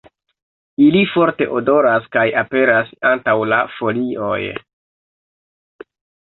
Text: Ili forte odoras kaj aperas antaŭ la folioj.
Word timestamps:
Ili 0.85 1.03
forte 1.11 1.47
odoras 1.59 2.09
kaj 2.17 2.25
aperas 2.43 2.91
antaŭ 3.11 3.37
la 3.53 3.63
folioj. 3.77 4.41